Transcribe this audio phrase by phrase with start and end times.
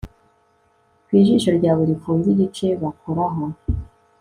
[1.05, 3.43] Ku jisho ryawe rifunze igice bakoraho